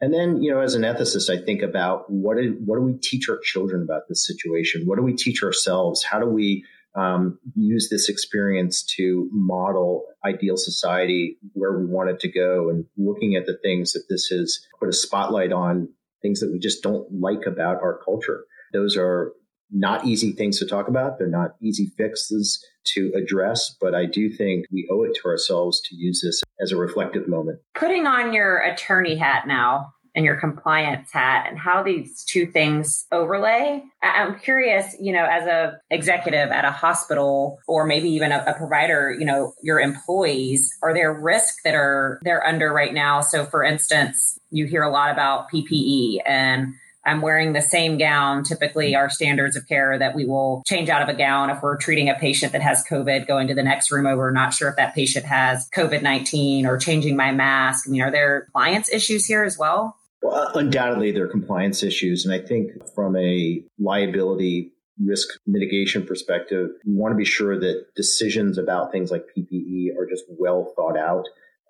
And 0.02 0.14
then, 0.14 0.42
you 0.42 0.52
know, 0.52 0.60
as 0.60 0.76
an 0.76 0.82
ethicist, 0.82 1.30
I 1.30 1.44
think 1.44 1.62
about 1.62 2.10
what 2.10 2.38
do, 2.38 2.58
what 2.66 2.78
do 2.78 2.82
we 2.82 2.94
teach 2.94 3.30
our 3.30 3.40
children 3.42 3.84
about 3.84 4.04
this 4.10 4.26
situation? 4.26 4.84
What 4.86 4.98
do 4.98 5.04
we 5.04 5.14
teach 5.14 5.44
ourselves? 5.44 6.04
How 6.04 6.20
do 6.20 6.26
we 6.26 6.66
um, 6.96 7.40
use 7.56 7.90
this 7.90 8.10
experience 8.10 8.84
to 8.98 9.30
model 9.32 10.06
ideal 10.26 10.58
society 10.58 11.38
where 11.54 11.78
we 11.78 11.86
want 11.86 12.10
it 12.10 12.20
to 12.20 12.32
go 12.32 12.70
and 12.70 12.86
looking 12.98 13.36
at 13.36 13.46
the 13.46 13.58
things 13.64 13.94
that 13.94 14.04
this 14.10 14.28
has 14.28 14.60
put 14.80 14.90
a 14.90 14.94
spotlight 14.94 15.52
on 15.52 15.90
things 16.22 16.40
that 16.40 16.52
we 16.52 16.60
just 16.60 16.84
don't 16.84 17.08
like 17.12 17.46
about 17.46 17.78
our 17.82 18.00
culture. 18.04 18.46
Those 18.74 18.96
are 18.98 19.34
not 19.74 20.06
easy 20.06 20.32
things 20.32 20.60
to 20.60 20.66
talk 20.66 20.88
about. 20.88 21.18
They're 21.18 21.28
not 21.28 21.56
easy 21.62 21.92
fixes 21.98 22.64
to 22.96 23.12
address, 23.16 23.76
but 23.82 23.96
I 23.96 24.06
do 24.06 24.30
think 24.30 24.66
we 24.72 24.88
owe 24.92 25.04
it 25.04 25.18
to 25.22 25.28
ourselves 25.28 25.82
to 25.90 25.96
use 25.96 26.22
this 26.22 26.44
as 26.62 26.72
a 26.72 26.78
reflective 26.78 27.28
moment. 27.28 27.60
Putting 27.76 28.06
on 28.06 28.34
your 28.34 28.60
attorney 28.60 29.16
hat 29.16 29.48
now, 29.48 29.94
and 30.16 30.26
your 30.26 30.36
compliance 30.36 31.12
hat 31.12 31.48
and 31.50 31.58
how 31.58 31.82
these 31.82 32.24
two 32.26 32.46
things 32.46 33.06
overlay. 33.12 33.84
I'm 34.02 34.38
curious, 34.40 34.96
you 35.00 35.12
know, 35.12 35.26
as 35.26 35.48
a 35.48 35.80
executive 35.90 36.52
at 36.52 36.66
a 36.66 36.72
hospital 36.72 37.60
or 37.68 37.86
maybe 37.86 38.10
even 38.10 38.32
a, 38.32 38.44
a 38.48 38.54
provider, 38.54 39.16
you 39.18 39.26
know, 39.26 39.54
your 39.64 39.80
employees, 39.80 40.72
are 40.84 40.94
there 40.94 41.14
risks 41.14 41.58
that 41.64 41.74
are 41.74 42.20
they're 42.24 42.46
under 42.46 42.72
right 42.72 42.94
now? 42.94 43.22
So 43.22 43.46
for 43.46 43.64
instance, 43.64 44.38
you 44.52 44.66
hear 44.66 44.84
a 44.84 44.92
lot 44.92 45.12
about 45.12 45.50
PPE 45.52 46.20
and 46.26 46.76
I'm 47.06 47.22
wearing 47.22 47.54
the 47.54 47.62
same 47.62 47.98
gown, 47.98 48.44
typically 48.44 48.96
our 48.96 49.10
standards 49.10 49.56
of 49.56 49.68
care 49.68 49.98
that 50.00 50.16
we 50.16 50.26
will 50.26 50.64
change 50.66 50.90
out 50.90 51.02
of 51.02 51.10
a 51.10 51.14
gown 51.14 51.50
if 51.50 51.62
we're 51.62 51.78
treating 51.78 52.10
a 52.10 52.16
patient 52.16 52.54
that 52.54 52.62
has 52.62 52.84
COVID, 52.90 53.28
going 53.28 53.48
to 53.48 53.56
the 53.56 53.64
next 53.64 53.92
room 53.92 54.06
over, 54.06 54.32
not 54.32 54.54
sure 54.54 54.70
if 54.70 54.76
that 54.78 54.96
patient 54.96 55.26
has 55.26 55.70
COVID 55.76 56.02
19 56.02 56.66
or 56.66 56.78
changing 56.78 57.16
my 57.16 57.32
mask. 57.32 57.86
I 57.88 57.92
mean, 57.92 58.02
are 58.02 58.12
there 58.12 58.42
compliance 58.42 58.92
issues 58.92 59.26
here 59.26 59.44
as 59.44 59.58
well? 59.58 59.98
Well, 60.22 60.52
undoubtedly, 60.56 61.12
there 61.12 61.26
are 61.26 61.30
compliance 61.30 61.84
issues. 61.84 62.26
And 62.26 62.34
I 62.34 62.40
think 62.40 62.72
from 62.96 63.18
a 63.18 63.62
liability 63.78 64.72
risk 65.04 65.28
mitigation 65.46 66.06
perspective, 66.06 66.70
you 66.86 66.96
want 66.96 67.12
to 67.12 67.18
be 67.18 67.26
sure 67.26 67.60
that 67.60 67.86
decisions 67.96 68.58
about 68.58 68.92
things 68.92 69.12
like 69.12 69.26
PPE 69.38 69.98
are 69.98 70.08
just 70.10 70.24
well 70.30 70.72
thought 70.76 70.98
out. 70.98 71.26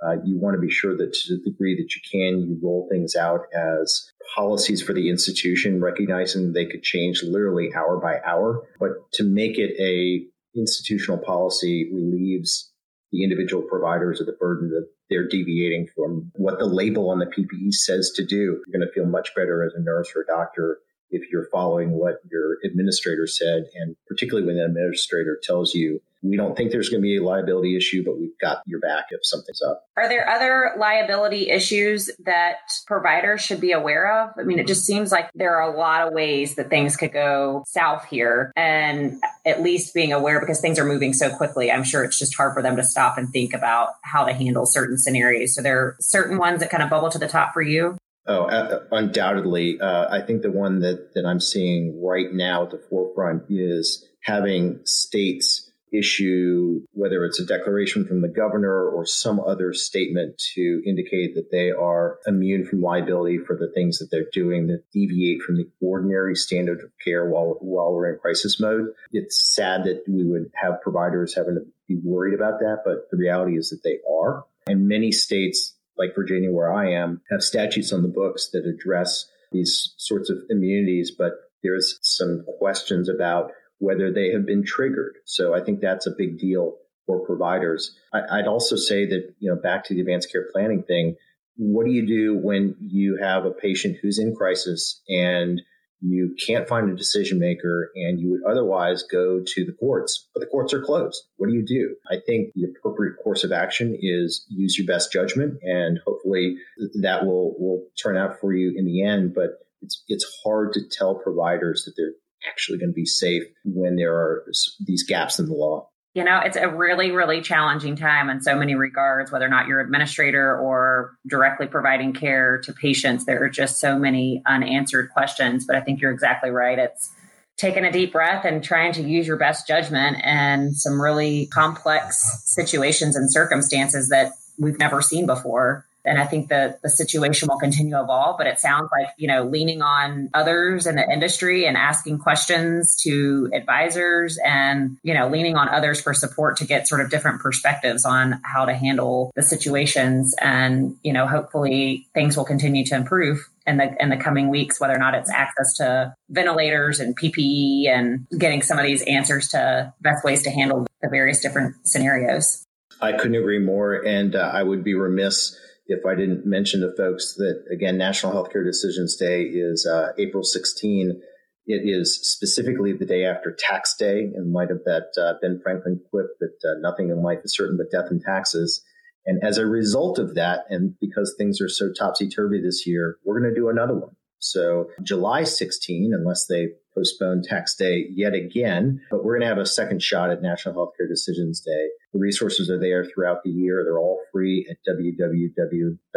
Uh, 0.05 0.17
you 0.23 0.37
want 0.37 0.55
to 0.55 0.61
be 0.61 0.69
sure 0.69 0.95
that 0.97 1.13
to 1.13 1.37
the 1.37 1.51
degree 1.51 1.75
that 1.75 1.95
you 1.95 2.01
can, 2.11 2.41
you 2.41 2.59
roll 2.61 2.87
things 2.91 3.15
out 3.15 3.41
as 3.55 4.11
policies 4.35 4.81
for 4.81 4.93
the 4.93 5.09
institution, 5.09 5.81
recognizing 5.81 6.53
they 6.53 6.65
could 6.65 6.83
change 6.83 7.23
literally 7.23 7.69
hour 7.75 7.97
by 7.97 8.19
hour. 8.25 8.67
But 8.79 9.11
to 9.13 9.23
make 9.23 9.57
it 9.57 9.75
a 9.79 10.25
institutional 10.57 11.17
policy 11.17 11.89
relieves 11.93 12.71
the 13.11 13.23
individual 13.23 13.63
providers 13.63 14.19
of 14.19 14.25
the 14.25 14.33
burden 14.33 14.69
that 14.69 14.87
they're 15.09 15.27
deviating 15.27 15.87
from 15.95 16.31
what 16.35 16.59
the 16.59 16.65
label 16.65 17.09
on 17.09 17.19
the 17.19 17.25
PPE 17.25 17.71
says 17.71 18.11
to 18.15 18.25
do. 18.25 18.61
You're 18.65 18.79
going 18.79 18.87
to 18.87 18.93
feel 18.93 19.05
much 19.05 19.35
better 19.35 19.63
as 19.63 19.73
a 19.75 19.81
nurse 19.81 20.11
or 20.15 20.21
a 20.21 20.25
doctor 20.25 20.79
if 21.09 21.31
you're 21.31 21.47
following 21.51 21.91
what 21.91 22.19
your 22.29 22.57
administrator 22.63 23.27
said, 23.27 23.65
and 23.75 23.95
particularly 24.07 24.45
when 24.45 24.57
the 24.57 24.65
administrator 24.65 25.39
tells 25.43 25.73
you 25.73 26.01
we 26.23 26.37
don't 26.37 26.55
think 26.55 26.71
there's 26.71 26.89
going 26.89 27.01
to 27.01 27.03
be 27.03 27.17
a 27.17 27.23
liability 27.23 27.75
issue, 27.75 28.03
but 28.03 28.17
we've 28.17 28.37
got 28.39 28.61
your 28.65 28.79
back 28.79 29.05
if 29.09 29.19
something's 29.23 29.61
up. 29.61 29.83
Are 29.97 30.07
there 30.07 30.27
other 30.27 30.71
liability 30.77 31.49
issues 31.49 32.09
that 32.25 32.55
providers 32.87 33.41
should 33.41 33.59
be 33.59 33.73
aware 33.73 34.23
of? 34.23 34.31
I 34.39 34.43
mean, 34.43 34.57
it 34.57 34.65
just 34.65 34.85
seems 34.85 35.11
like 35.11 35.29
there 35.35 35.57
are 35.57 35.73
a 35.73 35.77
lot 35.77 36.07
of 36.07 36.13
ways 36.13 36.55
that 36.55 36.69
things 36.69 36.95
could 36.95 37.11
go 37.11 37.63
south 37.67 38.05
here, 38.05 38.53
and 38.55 39.21
at 39.45 39.61
least 39.61 39.93
being 39.93 40.13
aware 40.13 40.39
because 40.39 40.61
things 40.61 40.79
are 40.79 40.85
moving 40.85 41.11
so 41.11 41.35
quickly. 41.35 41.69
I'm 41.69 41.83
sure 41.83 42.05
it's 42.05 42.17
just 42.17 42.35
hard 42.35 42.53
for 42.53 42.61
them 42.61 42.77
to 42.77 42.83
stop 42.83 43.17
and 43.17 43.29
think 43.29 43.53
about 43.53 43.89
how 44.03 44.23
to 44.23 44.33
handle 44.33 44.65
certain 44.65 44.97
scenarios. 44.97 45.53
So 45.53 45.61
there 45.61 45.79
are 45.79 45.97
certain 45.99 46.37
ones 46.37 46.61
that 46.61 46.69
kind 46.69 46.81
of 46.81 46.89
bubble 46.89 47.09
to 47.09 47.19
the 47.19 47.27
top 47.27 47.53
for 47.53 47.61
you. 47.61 47.97
Oh, 48.25 48.43
uh, 48.43 48.83
undoubtedly. 48.91 49.79
Uh, 49.81 50.07
I 50.09 50.21
think 50.21 50.41
the 50.41 50.51
one 50.51 50.79
that, 50.79 51.13
that 51.13 51.25
I'm 51.25 51.41
seeing 51.41 52.01
right 52.01 52.31
now 52.31 52.63
at 52.63 52.71
the 52.71 52.81
forefront 52.89 53.43
is 53.49 54.07
having 54.21 54.79
states 54.85 55.69
issue, 55.93 56.81
whether 56.93 57.23
it's 57.23 57.39
a 57.39 57.45
declaration 57.45 58.05
from 58.05 58.21
the 58.21 58.27
governor 58.27 58.89
or 58.89 59.05
some 59.05 59.39
other 59.39 59.73
statement 59.73 60.41
to 60.55 60.81
indicate 60.85 61.35
that 61.35 61.51
they 61.51 61.71
are 61.71 62.17
immune 62.25 62.65
from 62.65 62.81
liability 62.81 63.37
for 63.37 63.55
the 63.55 63.71
things 63.73 63.99
that 63.99 64.09
they're 64.09 64.29
doing 64.33 64.67
that 64.67 64.83
deviate 64.91 65.41
from 65.41 65.55
the 65.55 65.69
ordinary 65.81 66.35
standard 66.35 66.79
of 66.79 66.91
care 67.03 67.29
while, 67.29 67.57
while 67.61 67.93
we're 67.93 68.11
in 68.11 68.19
crisis 68.19 68.59
mode. 68.59 68.87
It's 69.11 69.53
sad 69.53 69.83
that 69.83 70.03
we 70.07 70.23
would 70.23 70.49
have 70.55 70.81
providers 70.81 71.35
having 71.35 71.55
to 71.55 71.65
be 71.87 71.99
worried 72.03 72.33
about 72.33 72.59
that, 72.59 72.79
but 72.83 73.09
the 73.11 73.17
reality 73.17 73.57
is 73.57 73.69
that 73.69 73.83
they 73.83 73.99
are. 74.11 74.45
And 74.65 74.87
many 74.87 75.11
states, 75.11 75.75
like 75.97 76.15
Virginia, 76.15 76.51
where 76.51 76.73
I 76.73 76.91
am, 76.91 77.21
have 77.29 77.41
statutes 77.41 77.93
on 77.93 78.01
the 78.01 78.07
books 78.07 78.49
that 78.53 78.65
address 78.65 79.25
these 79.51 79.93
sorts 79.97 80.29
of 80.29 80.37
immunities, 80.49 81.11
but 81.17 81.33
there's 81.61 81.99
some 82.01 82.43
questions 82.59 83.09
about 83.09 83.51
whether 83.79 84.11
they 84.11 84.31
have 84.31 84.45
been 84.45 84.63
triggered. 84.65 85.15
So 85.25 85.53
I 85.53 85.61
think 85.61 85.79
that's 85.79 86.07
a 86.07 86.15
big 86.17 86.39
deal 86.39 86.77
for 87.05 87.25
providers. 87.25 87.95
I, 88.13 88.37
would 88.37 88.47
also 88.47 88.75
say 88.75 89.05
that, 89.05 89.33
you 89.39 89.49
know, 89.49 89.59
back 89.61 89.83
to 89.85 89.93
the 89.93 90.01
advanced 90.01 90.31
care 90.31 90.47
planning 90.51 90.83
thing, 90.83 91.15
what 91.57 91.85
do 91.85 91.91
you 91.91 92.07
do 92.07 92.37
when 92.37 92.75
you 92.79 93.17
have 93.21 93.45
a 93.45 93.51
patient 93.51 93.97
who's 94.01 94.19
in 94.19 94.35
crisis 94.35 95.01
and 95.07 95.61
you 96.05 96.35
can't 96.45 96.67
find 96.67 96.89
a 96.89 96.95
decision 96.95 97.39
maker 97.39 97.89
and 97.95 98.19
you 98.19 98.31
would 98.31 98.43
otherwise 98.49 99.03
go 99.03 99.41
to 99.45 99.65
the 99.65 99.71
courts, 99.71 100.27
but 100.33 100.41
the 100.41 100.47
courts 100.47 100.73
are 100.73 100.81
closed. 100.81 101.23
What 101.37 101.47
do 101.47 101.53
you 101.53 101.65
do? 101.65 101.95
I 102.11 102.17
think 102.25 102.51
the 102.53 102.65
appropriate 102.65 103.15
course 103.23 103.43
of 103.43 103.53
action 103.53 103.97
is 103.99 104.45
use 104.49 104.77
your 104.77 104.85
best 104.85 105.13
judgment 105.13 105.59
and 105.63 105.99
hopefully 106.05 106.57
that 107.01 107.25
will, 107.25 107.55
will 107.57 107.85
turn 108.01 108.17
out 108.17 108.39
for 108.41 108.53
you 108.53 108.73
in 108.75 108.85
the 108.85 109.03
end. 109.03 109.33
But 109.33 109.59
it's, 109.81 110.03
it's 110.09 110.25
hard 110.43 110.73
to 110.73 110.81
tell 110.91 111.15
providers 111.15 111.85
that 111.85 111.93
they're 111.95 112.13
actually 112.51 112.79
going 112.79 112.89
to 112.89 112.93
be 112.93 113.05
safe 113.05 113.43
when 113.63 113.95
there 113.95 114.13
are 114.13 114.43
these 114.85 115.05
gaps 115.07 115.39
in 115.39 115.45
the 115.45 115.53
law. 115.53 115.87
You 116.13 116.23
know, 116.23 116.39
it's 116.45 116.57
a 116.57 116.69
really, 116.69 117.09
really 117.09 117.41
challenging 117.41 117.95
time 117.95 118.29
in 118.29 118.41
so 118.41 118.55
many 118.55 118.75
regards, 118.75 119.31
whether 119.31 119.45
or 119.45 119.49
not 119.49 119.67
you're 119.67 119.79
administrator 119.79 120.55
or 120.57 121.17
directly 121.25 121.65
providing 121.65 122.13
care 122.13 122.59
to 122.59 122.73
patients. 122.73 123.25
There 123.25 123.43
are 123.43 123.49
just 123.49 123.79
so 123.79 123.97
many 123.97 124.43
unanswered 124.45 125.09
questions. 125.09 125.65
But 125.65 125.75
I 125.75 125.81
think 125.81 126.01
you're 126.01 126.11
exactly 126.11 126.51
right. 126.51 126.77
It's 126.77 127.09
taking 127.57 127.83
a 127.83 127.91
deep 127.91 128.11
breath 128.11 128.45
and 128.45 128.63
trying 128.63 128.93
to 128.93 129.01
use 129.01 129.25
your 129.25 129.37
best 129.37 129.67
judgment 129.67 130.17
and 130.23 130.75
some 130.77 131.01
really 131.01 131.47
complex 131.47 132.43
situations 132.45 133.15
and 133.15 133.31
circumstances 133.31 134.09
that 134.09 134.33
we've 134.59 134.77
never 134.77 135.01
seen 135.01 135.25
before 135.25 135.85
and 136.05 136.19
I 136.19 136.25
think 136.25 136.49
that 136.49 136.81
the 136.81 136.89
situation 136.89 137.47
will 137.47 137.57
continue 137.57 137.93
to 137.93 138.01
evolve, 138.01 138.37
but 138.37 138.47
it 138.47 138.59
sounds 138.59 138.89
like, 138.91 139.07
you 139.17 139.27
know, 139.27 139.43
leaning 139.43 139.81
on 139.81 140.29
others 140.33 140.85
in 140.85 140.95
the 140.95 141.09
industry 141.09 141.65
and 141.65 141.77
asking 141.77 142.19
questions 142.19 143.01
to 143.03 143.49
advisors 143.53 144.37
and, 144.43 144.97
you 145.03 145.13
know, 145.13 145.29
leaning 145.29 145.55
on 145.55 145.69
others 145.69 146.01
for 146.01 146.13
support 146.13 146.57
to 146.57 146.65
get 146.65 146.87
sort 146.87 147.01
of 147.01 147.09
different 147.09 147.41
perspectives 147.41 148.05
on 148.05 148.41
how 148.43 148.65
to 148.65 148.73
handle 148.73 149.31
the 149.35 149.41
situations. 149.41 150.35
And, 150.41 150.97
you 151.03 151.13
know, 151.13 151.25
hopefully 151.25 152.07
things 152.13 152.35
will 152.35 152.45
continue 152.45 152.85
to 152.85 152.95
improve 152.95 153.47
in 153.65 153.77
the 153.77 153.95
in 153.99 154.09
the 154.09 154.17
coming 154.17 154.49
weeks, 154.49 154.81
whether 154.81 154.93
or 154.93 154.99
not 154.99 155.15
it's 155.15 155.31
access 155.31 155.77
to 155.77 156.13
ventilators 156.29 156.99
and 156.99 157.17
PPE 157.17 157.87
and 157.87 158.27
getting 158.37 158.61
some 158.61 158.77
of 158.77 158.83
these 158.83 159.01
answers 159.03 159.49
to 159.49 159.93
best 160.01 160.25
ways 160.25 160.43
to 160.43 160.49
handle 160.49 160.85
the 161.01 161.09
various 161.09 161.41
different 161.41 161.75
scenarios. 161.87 162.65
I 163.01 163.13
couldn't 163.13 163.35
agree 163.35 163.59
more. 163.59 163.95
And 163.95 164.35
uh, 164.35 164.51
I 164.53 164.63
would 164.63 164.83
be 164.83 164.93
remiss 164.93 165.57
if 165.85 166.05
I 166.05 166.15
didn't 166.15 166.45
mention 166.45 166.81
to 166.81 166.95
folks 166.95 167.35
that 167.35 167.65
again, 167.71 167.97
National 167.97 168.33
Healthcare 168.33 168.65
Decisions 168.65 169.15
Day 169.15 169.43
is 169.43 169.85
uh, 169.85 170.13
April 170.17 170.43
16. 170.43 171.21
It 171.65 171.81
is 171.85 172.19
specifically 172.23 172.93
the 172.93 173.05
day 173.05 173.25
after 173.25 173.55
tax 173.57 173.95
day 173.97 174.29
in 174.35 174.51
light 174.53 174.71
of 174.71 174.83
that 174.85 175.13
uh, 175.21 175.33
Ben 175.41 175.59
Franklin 175.63 176.01
quip 176.09 176.27
that 176.39 176.57
uh, 176.63 176.79
nothing 176.79 177.09
in 177.09 177.21
life 177.21 177.39
is 177.43 177.55
certain 177.55 177.77
but 177.77 177.91
death 177.91 178.11
and 178.11 178.21
taxes. 178.21 178.83
And 179.25 179.41
as 179.43 179.57
a 179.57 179.65
result 179.65 180.19
of 180.19 180.35
that, 180.35 180.65
and 180.69 180.95
because 180.99 181.33
things 181.37 181.61
are 181.61 181.69
so 181.69 181.91
topsy 181.97 182.27
turvy 182.27 182.61
this 182.61 182.85
year, 182.85 183.17
we're 183.23 183.39
going 183.39 183.53
to 183.53 183.59
do 183.59 183.69
another 183.69 183.95
one. 183.95 184.15
So 184.39 184.87
July 185.01 185.45
16, 185.45 186.11
unless 186.13 186.45
they 186.47 186.67
postpone 186.95 187.43
tax 187.43 187.75
day 187.75 188.07
yet 188.09 188.33
again, 188.33 189.01
but 189.09 189.23
we're 189.23 189.33
going 189.33 189.41
to 189.41 189.47
have 189.47 189.57
a 189.57 189.65
second 189.65 190.01
shot 190.01 190.29
at 190.29 190.41
National 190.41 190.75
Healthcare 190.75 191.07
Decisions 191.09 191.61
Day. 191.61 191.89
The 192.13 192.19
resources 192.19 192.69
are 192.69 192.79
there 192.79 193.05
throughout 193.05 193.43
the 193.43 193.49
year. 193.49 193.83
They're 193.83 193.99
all 193.99 194.21
free 194.31 194.67
at 194.69 194.77
www.nhdd.org. 194.87 196.13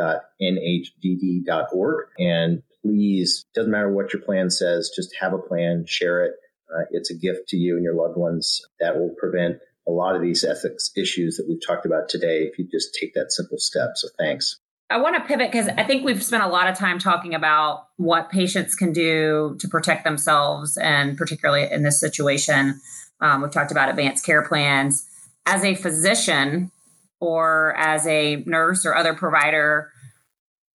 And 2.18 2.62
please, 2.82 3.46
doesn't 3.54 3.70
matter 3.70 3.92
what 3.92 4.12
your 4.12 4.22
plan 4.22 4.50
says, 4.50 4.92
just 4.94 5.16
have 5.20 5.32
a 5.32 5.38
plan, 5.38 5.84
share 5.86 6.24
it. 6.24 6.32
Uh, 6.74 6.84
it's 6.90 7.10
a 7.10 7.14
gift 7.14 7.48
to 7.48 7.56
you 7.56 7.76
and 7.76 7.84
your 7.84 7.94
loved 7.94 8.16
ones 8.16 8.60
that 8.80 8.96
will 8.96 9.14
prevent 9.18 9.58
a 9.88 9.92
lot 9.92 10.16
of 10.16 10.22
these 10.22 10.44
ethics 10.44 10.90
issues 10.96 11.36
that 11.36 11.46
we've 11.48 11.64
talked 11.64 11.86
about 11.86 12.08
today 12.08 12.42
if 12.42 12.58
you 12.58 12.66
just 12.70 12.96
take 13.00 13.14
that 13.14 13.30
simple 13.30 13.58
step. 13.58 13.90
So 13.94 14.08
thanks. 14.18 14.58
I 14.88 14.98
want 14.98 15.16
to 15.16 15.20
pivot 15.22 15.50
because 15.50 15.68
I 15.68 15.82
think 15.82 16.04
we've 16.04 16.22
spent 16.22 16.44
a 16.44 16.48
lot 16.48 16.68
of 16.68 16.78
time 16.78 16.98
talking 16.98 17.34
about 17.34 17.88
what 17.96 18.30
patients 18.30 18.76
can 18.76 18.92
do 18.92 19.56
to 19.58 19.68
protect 19.68 20.04
themselves, 20.04 20.76
and 20.76 21.18
particularly 21.18 21.68
in 21.70 21.82
this 21.82 21.98
situation, 21.98 22.80
um, 23.20 23.42
we've 23.42 23.50
talked 23.50 23.72
about 23.72 23.88
advanced 23.88 24.24
care 24.24 24.42
plans. 24.42 25.04
As 25.44 25.64
a 25.64 25.74
physician 25.74 26.70
or 27.18 27.74
as 27.76 28.06
a 28.06 28.44
nurse 28.46 28.86
or 28.86 28.94
other 28.94 29.14
provider, 29.14 29.90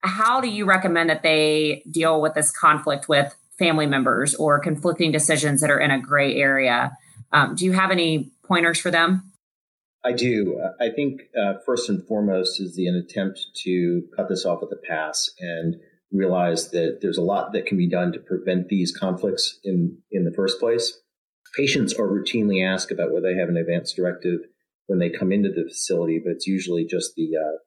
how 0.01 0.41
do 0.41 0.49
you 0.49 0.65
recommend 0.65 1.09
that 1.09 1.23
they 1.23 1.83
deal 1.89 2.19
with 2.19 2.33
this 2.33 2.51
conflict 2.51 3.07
with 3.07 3.33
family 3.57 3.85
members 3.85 4.35
or 4.35 4.59
conflicting 4.59 5.11
decisions 5.11 5.61
that 5.61 5.69
are 5.69 5.79
in 5.79 5.91
a 5.91 5.99
gray 5.99 6.35
area? 6.35 6.97
Um, 7.31 7.55
do 7.55 7.63
you 7.63 7.71
have 7.73 7.91
any 7.91 8.31
pointers 8.43 8.79
for 8.79 8.91
them? 8.91 9.30
I 10.03 10.13
do. 10.13 10.59
I 10.79 10.89
think 10.89 11.23
uh, 11.39 11.53
first 11.65 11.89
and 11.89 12.05
foremost 12.07 12.59
is 12.59 12.75
the 12.75 12.87
an 12.87 12.95
attempt 12.95 13.47
to 13.63 14.03
cut 14.15 14.29
this 14.29 14.45
off 14.45 14.63
at 14.63 14.69
the 14.69 14.75
pass 14.87 15.29
and 15.39 15.75
realize 16.11 16.71
that 16.71 16.99
there's 17.01 17.17
a 17.17 17.21
lot 17.23 17.53
that 17.53 17.65
can 17.65 17.77
be 17.77 17.87
done 17.87 18.11
to 18.11 18.19
prevent 18.19 18.67
these 18.67 18.95
conflicts 18.95 19.59
in 19.63 19.97
in 20.11 20.25
the 20.25 20.33
first 20.33 20.59
place. 20.59 20.99
Patients 21.55 21.93
are 21.93 22.07
routinely 22.07 22.65
asked 22.65 22.91
about 22.91 23.11
whether 23.11 23.31
they 23.31 23.39
have 23.39 23.49
an 23.49 23.57
advance 23.57 23.93
directive 23.93 24.39
when 24.87 24.99
they 24.99 25.09
come 25.09 25.31
into 25.31 25.49
the 25.49 25.65
facility, 25.69 26.19
but 26.23 26.31
it's 26.31 26.47
usually 26.47 26.85
just 26.85 27.15
the, 27.15 27.29
uh, 27.37 27.57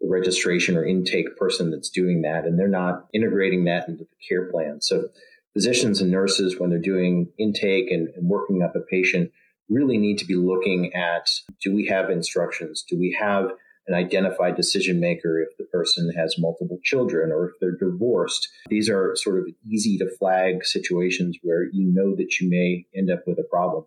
the 0.00 0.08
registration 0.08 0.76
or 0.76 0.84
intake 0.84 1.36
person 1.36 1.70
that's 1.70 1.90
doing 1.90 2.22
that, 2.22 2.44
and 2.44 2.58
they're 2.58 2.68
not 2.68 3.06
integrating 3.12 3.64
that 3.64 3.88
into 3.88 4.04
the 4.04 4.16
care 4.28 4.50
plan. 4.50 4.80
So 4.80 5.08
physicians 5.52 6.00
and 6.00 6.10
nurses, 6.10 6.58
when 6.58 6.70
they're 6.70 6.78
doing 6.78 7.30
intake 7.38 7.90
and, 7.90 8.08
and 8.16 8.28
working 8.28 8.62
up 8.62 8.74
a 8.74 8.80
patient, 8.80 9.30
really 9.72 9.98
need 9.98 10.18
to 10.18 10.26
be 10.26 10.36
looking 10.36 10.92
at 10.94 11.28
do 11.62 11.74
we 11.74 11.86
have 11.86 12.10
instructions? 12.10 12.84
Do 12.88 12.98
we 12.98 13.16
have 13.18 13.50
an 13.88 13.94
identified 13.94 14.56
decision 14.56 15.00
maker 15.00 15.40
if 15.40 15.56
the 15.58 15.64
person 15.64 16.12
has 16.16 16.36
multiple 16.38 16.78
children 16.84 17.32
or 17.32 17.48
if 17.48 17.54
they're 17.60 17.76
divorced? 17.76 18.48
These 18.68 18.88
are 18.88 19.16
sort 19.16 19.38
of 19.38 19.46
easy 19.68 19.98
to 19.98 20.10
flag 20.18 20.64
situations 20.64 21.38
where 21.42 21.64
you 21.64 21.92
know 21.92 22.14
that 22.16 22.38
you 22.40 22.48
may 22.48 22.86
end 22.96 23.10
up 23.10 23.24
with 23.26 23.38
a 23.38 23.48
problem. 23.50 23.84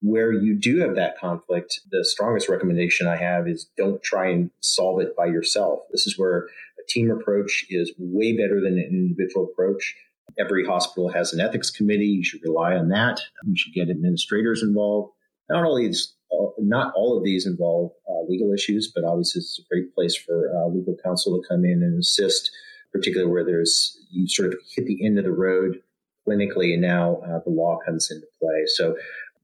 Where 0.00 0.32
you 0.32 0.54
do 0.54 0.80
have 0.80 0.96
that 0.96 1.18
conflict, 1.18 1.80
the 1.90 2.04
strongest 2.04 2.50
recommendation 2.50 3.06
I 3.06 3.16
have 3.16 3.48
is 3.48 3.70
don't 3.78 4.02
try 4.02 4.28
and 4.28 4.50
solve 4.60 5.00
it 5.00 5.16
by 5.16 5.26
yourself. 5.26 5.80
This 5.90 6.06
is 6.06 6.18
where 6.18 6.46
a 6.78 6.86
team 6.86 7.10
approach 7.10 7.64
is 7.70 7.94
way 7.98 8.36
better 8.36 8.60
than 8.60 8.74
an 8.74 8.88
individual 8.90 9.48
approach. 9.50 9.94
Every 10.38 10.64
hospital 10.64 11.10
has 11.10 11.32
an 11.32 11.40
ethics 11.40 11.70
committee. 11.70 12.06
You 12.06 12.24
should 12.24 12.42
rely 12.42 12.74
on 12.74 12.88
that. 12.88 13.20
You 13.44 13.56
should 13.56 13.72
get 13.72 13.90
administrators 13.90 14.62
involved. 14.62 15.12
Not 15.48 15.64
only 15.64 15.86
is 15.86 16.14
uh, 16.32 16.46
not 16.58 16.92
all 16.96 17.16
of 17.16 17.24
these 17.24 17.46
involve 17.46 17.92
uh, 18.08 18.22
legal 18.28 18.52
issues, 18.52 18.90
but 18.92 19.04
obviously 19.04 19.40
it's 19.40 19.58
a 19.58 19.68
great 19.68 19.94
place 19.94 20.16
for 20.16 20.50
uh, 20.56 20.68
legal 20.68 20.96
counsel 21.04 21.40
to 21.40 21.48
come 21.48 21.64
in 21.64 21.82
and 21.82 21.98
assist, 21.98 22.50
particularly 22.92 23.30
where 23.30 23.44
there's 23.44 23.98
you 24.10 24.26
sort 24.26 24.52
of 24.52 24.58
hit 24.74 24.86
the 24.86 25.04
end 25.04 25.18
of 25.18 25.24
the 25.24 25.32
road 25.32 25.80
clinically, 26.26 26.72
and 26.72 26.82
now 26.82 27.16
uh, 27.26 27.40
the 27.44 27.50
law 27.50 27.78
comes 27.84 28.10
into 28.10 28.26
play. 28.40 28.64
So, 28.66 28.96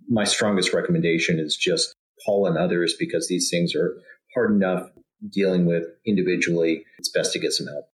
my 0.09 0.25
strongest 0.25 0.73
recommendation 0.73 1.39
is 1.39 1.57
just 1.57 1.95
call 2.25 2.49
on 2.49 2.57
others 2.57 2.95
because 2.99 3.29
these 3.29 3.51
things 3.51 3.75
are 3.75 4.01
hard 4.35 4.51
enough 4.51 4.89
dealing 5.29 5.67
with 5.67 5.85
individually. 6.07 6.85
It's 6.99 7.11
best 7.11 7.33
to 7.35 7.39
get 7.39 7.53
some 7.53 7.67
help. 7.67 7.90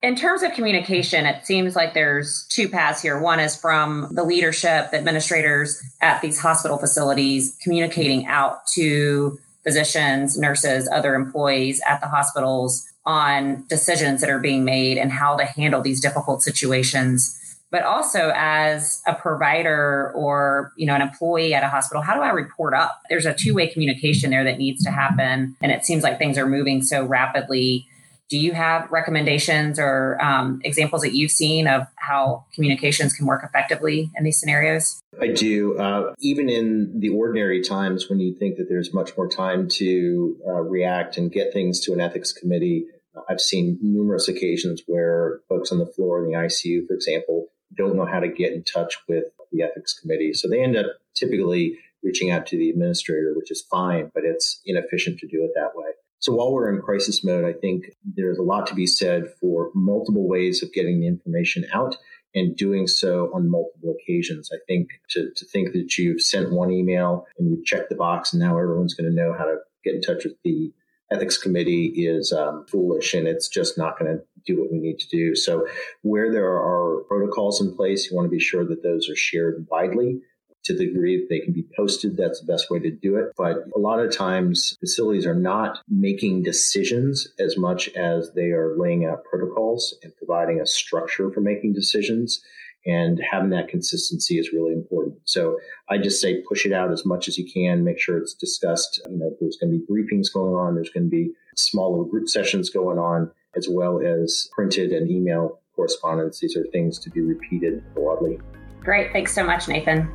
In 0.00 0.14
terms 0.14 0.44
of 0.44 0.52
communication, 0.52 1.26
it 1.26 1.44
seems 1.44 1.74
like 1.74 1.92
there's 1.92 2.46
two 2.50 2.68
paths 2.68 3.02
here. 3.02 3.20
One 3.20 3.40
is 3.40 3.56
from 3.56 4.08
the 4.12 4.22
leadership, 4.22 4.92
the 4.92 4.98
administrators 4.98 5.82
at 6.00 6.22
these 6.22 6.38
hospital 6.38 6.78
facilities 6.78 7.58
communicating 7.64 8.24
out 8.26 8.64
to 8.74 9.40
physicians, 9.64 10.38
nurses, 10.38 10.88
other 10.92 11.16
employees 11.16 11.80
at 11.86 12.00
the 12.00 12.06
hospitals 12.06 12.86
on 13.04 13.64
decisions 13.68 14.20
that 14.20 14.30
are 14.30 14.38
being 14.38 14.64
made 14.64 14.98
and 14.98 15.10
how 15.10 15.36
to 15.36 15.44
handle 15.44 15.80
these 15.80 16.00
difficult 16.00 16.42
situations. 16.42 17.34
But 17.72 17.82
also 17.82 18.32
as 18.36 19.02
a 19.04 19.14
provider 19.14 20.12
or, 20.14 20.72
you 20.76 20.86
know, 20.86 20.94
an 20.94 21.02
employee 21.02 21.54
at 21.54 21.64
a 21.64 21.68
hospital, 21.68 22.02
how 22.02 22.14
do 22.14 22.20
I 22.20 22.30
report 22.30 22.72
up? 22.72 23.00
There's 23.10 23.26
a 23.26 23.34
two-way 23.34 23.66
communication 23.66 24.30
there 24.30 24.44
that 24.44 24.58
needs 24.58 24.84
to 24.84 24.92
happen. 24.92 25.56
And 25.60 25.72
it 25.72 25.84
seems 25.84 26.04
like 26.04 26.18
things 26.18 26.38
are 26.38 26.46
moving 26.46 26.82
so 26.82 27.04
rapidly 27.04 27.88
do 28.28 28.38
you 28.38 28.52
have 28.52 28.90
recommendations 28.90 29.78
or 29.78 30.22
um, 30.22 30.60
examples 30.64 31.02
that 31.02 31.14
you've 31.14 31.30
seen 31.30 31.66
of 31.66 31.86
how 31.96 32.44
communications 32.54 33.12
can 33.12 33.26
work 33.26 33.42
effectively 33.42 34.10
in 34.16 34.24
these 34.24 34.38
scenarios? 34.38 35.00
I 35.20 35.28
do. 35.28 35.78
Uh, 35.78 36.14
even 36.20 36.48
in 36.48 37.00
the 37.00 37.08
ordinary 37.08 37.62
times 37.62 38.08
when 38.08 38.20
you 38.20 38.34
think 38.34 38.56
that 38.56 38.68
there's 38.68 38.92
much 38.92 39.16
more 39.16 39.28
time 39.28 39.68
to 39.68 40.36
uh, 40.46 40.60
react 40.60 41.16
and 41.16 41.32
get 41.32 41.52
things 41.52 41.80
to 41.80 41.92
an 41.92 42.00
ethics 42.00 42.32
committee, 42.32 42.86
I've 43.28 43.40
seen 43.40 43.78
numerous 43.80 44.28
occasions 44.28 44.82
where 44.86 45.40
folks 45.48 45.72
on 45.72 45.78
the 45.78 45.86
floor 45.86 46.22
in 46.22 46.30
the 46.30 46.36
ICU, 46.36 46.86
for 46.86 46.94
example, 46.94 47.46
don't 47.76 47.96
know 47.96 48.06
how 48.06 48.20
to 48.20 48.28
get 48.28 48.52
in 48.52 48.62
touch 48.62 48.96
with 49.08 49.24
the 49.52 49.62
ethics 49.62 49.98
committee. 49.98 50.32
So 50.34 50.48
they 50.48 50.62
end 50.62 50.76
up 50.76 50.86
typically 51.14 51.78
reaching 52.02 52.30
out 52.30 52.46
to 52.46 52.56
the 52.56 52.70
administrator, 52.70 53.32
which 53.36 53.50
is 53.50 53.62
fine, 53.70 54.10
but 54.14 54.24
it's 54.24 54.60
inefficient 54.64 55.18
to 55.20 55.26
do 55.26 55.42
it 55.44 55.50
that 55.54 55.70
way. 55.74 55.87
So 56.20 56.34
while 56.34 56.52
we're 56.52 56.72
in 56.74 56.82
crisis 56.82 57.24
mode, 57.24 57.44
I 57.44 57.52
think 57.52 57.84
there's 58.16 58.38
a 58.38 58.42
lot 58.42 58.66
to 58.68 58.74
be 58.74 58.86
said 58.86 59.32
for 59.40 59.70
multiple 59.74 60.28
ways 60.28 60.62
of 60.62 60.72
getting 60.72 61.00
the 61.00 61.06
information 61.06 61.64
out 61.72 61.96
and 62.34 62.56
doing 62.56 62.86
so 62.86 63.30
on 63.34 63.50
multiple 63.50 63.94
occasions. 64.00 64.50
I 64.52 64.58
think 64.66 64.88
to, 65.10 65.30
to 65.34 65.46
think 65.46 65.72
that 65.72 65.96
you've 65.96 66.20
sent 66.20 66.52
one 66.52 66.70
email 66.70 67.26
and 67.38 67.50
you've 67.50 67.64
checked 67.64 67.88
the 67.88 67.96
box 67.96 68.32
and 68.32 68.40
now 68.40 68.58
everyone's 68.58 68.94
going 68.94 69.10
to 69.10 69.16
know 69.16 69.32
how 69.36 69.44
to 69.44 69.56
get 69.84 69.94
in 69.94 70.00
touch 70.00 70.24
with 70.24 70.34
the 70.44 70.72
ethics 71.10 71.38
committee 71.38 71.86
is 71.86 72.32
um, 72.32 72.66
foolish 72.70 73.14
and 73.14 73.26
it's 73.26 73.48
just 73.48 73.78
not 73.78 73.98
going 73.98 74.14
to 74.14 74.22
do 74.46 74.60
what 74.60 74.70
we 74.70 74.78
need 74.78 74.98
to 74.98 75.08
do. 75.08 75.34
So 75.34 75.66
where 76.02 76.30
there 76.30 76.50
are 76.50 77.02
protocols 77.08 77.60
in 77.60 77.74
place, 77.74 78.10
you 78.10 78.16
want 78.16 78.26
to 78.26 78.36
be 78.36 78.40
sure 78.40 78.66
that 78.66 78.82
those 78.82 79.08
are 79.08 79.16
shared 79.16 79.66
widely 79.70 80.20
to 80.64 80.76
the 80.76 80.86
degree 80.86 81.18
that 81.18 81.28
they 81.28 81.40
can 81.40 81.52
be 81.52 81.64
posted, 81.76 82.16
that's 82.16 82.40
the 82.40 82.52
best 82.52 82.70
way 82.70 82.78
to 82.78 82.90
do 82.90 83.16
it. 83.16 83.32
But 83.36 83.64
a 83.74 83.78
lot 83.78 84.00
of 84.00 84.14
times 84.14 84.76
facilities 84.80 85.26
are 85.26 85.34
not 85.34 85.78
making 85.88 86.42
decisions 86.42 87.28
as 87.38 87.56
much 87.56 87.88
as 87.90 88.32
they 88.34 88.50
are 88.50 88.76
laying 88.76 89.04
out 89.04 89.24
protocols 89.24 89.96
and 90.02 90.14
providing 90.16 90.60
a 90.60 90.66
structure 90.66 91.30
for 91.30 91.40
making 91.40 91.72
decisions. 91.72 92.40
And 92.86 93.20
having 93.30 93.50
that 93.50 93.68
consistency 93.68 94.38
is 94.38 94.52
really 94.52 94.72
important. 94.72 95.18
So 95.24 95.58
I 95.90 95.98
just 95.98 96.20
say 96.22 96.42
push 96.48 96.64
it 96.64 96.72
out 96.72 96.92
as 96.92 97.04
much 97.04 97.28
as 97.28 97.36
you 97.36 97.50
can. 97.50 97.84
Make 97.84 98.00
sure 98.00 98.16
it's 98.16 98.34
discussed. 98.34 99.00
You 99.10 99.18
know, 99.18 99.36
there's 99.40 99.58
going 99.60 99.72
to 99.72 99.78
be 99.78 99.84
briefings 99.84 100.32
going 100.32 100.54
on. 100.54 100.74
There's 100.74 100.88
going 100.88 101.04
to 101.04 101.10
be 101.10 101.32
small 101.56 101.90
little 101.90 102.06
group 102.06 102.28
sessions 102.28 102.70
going 102.70 102.98
on, 102.98 103.30
as 103.56 103.68
well 103.68 104.00
as 104.00 104.48
printed 104.54 104.92
and 104.92 105.10
email 105.10 105.60
correspondence. 105.74 106.40
These 106.40 106.56
are 106.56 106.64
things 106.72 106.98
to 107.00 107.10
be 107.10 107.20
repeated 107.20 107.82
broadly. 107.94 108.38
Great. 108.80 109.12
Thanks 109.12 109.34
so 109.34 109.44
much, 109.44 109.68
Nathan. 109.68 110.08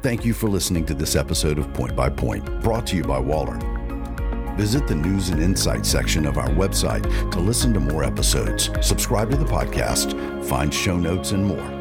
Thank 0.00 0.24
you 0.24 0.32
for 0.32 0.48
listening 0.48 0.86
to 0.86 0.94
this 0.94 1.16
episode 1.16 1.58
of 1.58 1.72
Point 1.74 1.96
by 1.96 2.08
Point, 2.08 2.62
brought 2.62 2.86
to 2.86 2.96
you 2.96 3.02
by 3.02 3.18
Waller. 3.18 3.58
Visit 4.56 4.86
the 4.86 4.94
news 4.94 5.30
and 5.30 5.42
insights 5.42 5.88
section 5.88 6.24
of 6.24 6.38
our 6.38 6.48
website 6.50 7.02
to 7.32 7.40
listen 7.40 7.74
to 7.74 7.80
more 7.80 8.04
episodes, 8.04 8.70
subscribe 8.80 9.28
to 9.32 9.36
the 9.36 9.44
podcast, 9.44 10.14
find 10.44 10.72
show 10.72 10.96
notes, 10.96 11.32
and 11.32 11.44
more. 11.44 11.77